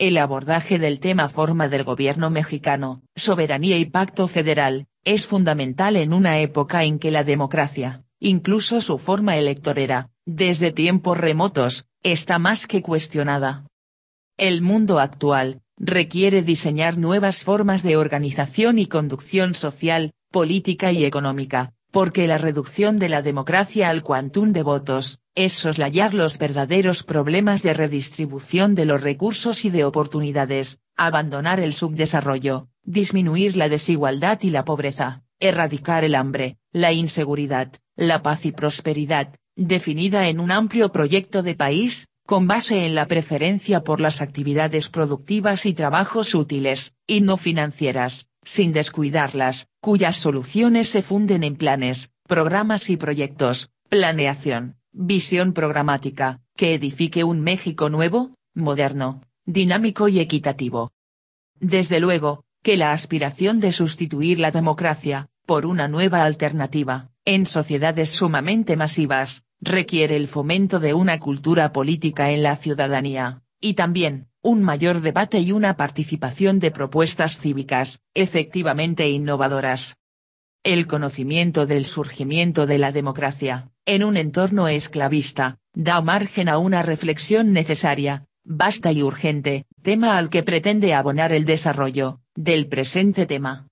el 0.00 0.16
abordaje 0.16 0.78
del 0.78 0.98
tema 0.98 1.28
forma 1.28 1.68
del 1.68 1.84
gobierno 1.84 2.30
mexicano, 2.30 3.02
soberanía 3.14 3.76
y 3.76 3.84
pacto 3.84 4.28
federal, 4.28 4.86
es 5.04 5.26
fundamental 5.26 5.94
en 5.94 6.14
una 6.14 6.40
época 6.40 6.84
en 6.84 6.98
que 6.98 7.10
la 7.10 7.22
democracia, 7.22 8.02
incluso 8.18 8.80
su 8.80 8.98
forma 8.98 9.36
electorera, 9.36 10.08
desde 10.24 10.72
tiempos 10.72 11.18
remotos, 11.18 11.84
está 12.02 12.38
más 12.38 12.66
que 12.66 12.80
cuestionada. 12.80 13.66
El 14.38 14.62
mundo 14.62 15.00
actual, 15.00 15.60
requiere 15.76 16.40
diseñar 16.40 16.96
nuevas 16.96 17.44
formas 17.44 17.82
de 17.82 17.98
organización 17.98 18.78
y 18.78 18.86
conducción 18.86 19.52
social, 19.54 20.12
política 20.30 20.92
y 20.92 21.04
económica, 21.04 21.74
porque 21.90 22.26
la 22.26 22.38
reducción 22.38 22.98
de 22.98 23.08
la 23.08 23.22
democracia 23.22 23.88
al 23.88 24.02
quantum 24.02 24.52
de 24.52 24.62
votos, 24.62 25.20
es 25.34 25.52
soslayar 25.52 26.14
los 26.14 26.38
verdaderos 26.38 27.02
problemas 27.02 27.62
de 27.62 27.74
redistribución 27.74 28.74
de 28.74 28.84
los 28.84 29.02
recursos 29.02 29.64
y 29.64 29.70
de 29.70 29.84
oportunidades, 29.84 30.78
abandonar 30.96 31.60
el 31.60 31.72
subdesarrollo, 31.72 32.68
disminuir 32.82 33.56
la 33.56 33.68
desigualdad 33.68 34.38
y 34.42 34.50
la 34.50 34.64
pobreza, 34.64 35.22
erradicar 35.38 36.04
el 36.04 36.14
hambre, 36.14 36.58
la 36.72 36.92
inseguridad, 36.92 37.72
la 37.96 38.22
paz 38.22 38.44
y 38.46 38.52
prosperidad, 38.52 39.34
definida 39.56 40.28
en 40.28 40.40
un 40.40 40.50
amplio 40.50 40.92
proyecto 40.92 41.42
de 41.42 41.54
país, 41.54 42.08
con 42.26 42.46
base 42.46 42.86
en 42.86 42.94
la 42.94 43.06
preferencia 43.06 43.82
por 43.82 44.00
las 44.00 44.20
actividades 44.20 44.88
productivas 44.88 45.66
y 45.66 45.74
trabajos 45.74 46.34
útiles, 46.34 46.94
y 47.06 47.22
no 47.22 47.36
financieras, 47.36 48.29
sin 48.44 48.72
descuidarlas, 48.72 49.68
cuyas 49.80 50.16
soluciones 50.16 50.88
se 50.88 51.02
funden 51.02 51.44
en 51.44 51.56
planes, 51.56 52.10
programas 52.26 52.90
y 52.90 52.96
proyectos, 52.96 53.70
planeación, 53.88 54.76
visión 54.92 55.52
programática, 55.52 56.40
que 56.56 56.74
edifique 56.74 57.24
un 57.24 57.40
México 57.40 57.90
nuevo, 57.90 58.34
moderno, 58.54 59.22
dinámico 59.44 60.08
y 60.08 60.20
equitativo. 60.20 60.92
Desde 61.58 62.00
luego, 62.00 62.44
que 62.62 62.76
la 62.76 62.92
aspiración 62.92 63.60
de 63.60 63.72
sustituir 63.72 64.38
la 64.38 64.50
democracia, 64.50 65.28
por 65.46 65.66
una 65.66 65.88
nueva 65.88 66.24
alternativa, 66.24 67.10
en 67.24 67.46
sociedades 67.46 68.10
sumamente 68.10 68.76
masivas, 68.76 69.44
requiere 69.60 70.16
el 70.16 70.28
fomento 70.28 70.80
de 70.80 70.94
una 70.94 71.18
cultura 71.18 71.72
política 71.72 72.30
en 72.30 72.42
la 72.42 72.56
ciudadanía, 72.56 73.42
y 73.60 73.74
también, 73.74 74.28
un 74.42 74.62
mayor 74.62 75.02
debate 75.02 75.40
y 75.40 75.52
una 75.52 75.76
participación 75.76 76.60
de 76.60 76.70
propuestas 76.70 77.38
cívicas, 77.38 78.00
efectivamente 78.14 79.08
innovadoras. 79.08 79.96
El 80.62 80.86
conocimiento 80.86 81.66
del 81.66 81.84
surgimiento 81.84 82.66
de 82.66 82.78
la 82.78 82.92
democracia, 82.92 83.70
en 83.84 84.04
un 84.04 84.16
entorno 84.16 84.68
esclavista, 84.68 85.58
da 85.74 86.00
margen 86.00 86.48
a 86.48 86.58
una 86.58 86.82
reflexión 86.82 87.52
necesaria, 87.52 88.24
vasta 88.44 88.92
y 88.92 89.02
urgente, 89.02 89.66
tema 89.82 90.16
al 90.16 90.30
que 90.30 90.42
pretende 90.42 90.94
abonar 90.94 91.32
el 91.32 91.44
desarrollo, 91.44 92.20
del 92.34 92.66
presente 92.66 93.26
tema. 93.26 93.68